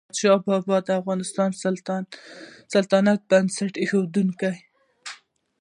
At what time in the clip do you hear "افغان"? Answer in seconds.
0.99-1.19